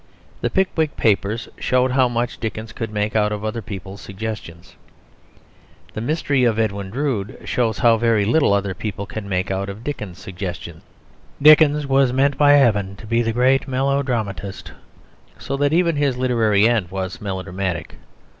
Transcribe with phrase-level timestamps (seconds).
[0.41, 4.75] The Pickwick Papers showed how much Dickens could make out of other people's suggestions;
[5.93, 9.83] The Mystery of Edwin Drood shows how very little other people can make out of
[9.83, 10.81] Dickens's suggestions.
[11.39, 14.71] Dickens was meant by Heaven to be the great melodramatist;
[15.37, 17.97] so that even his literary end was melodramatic.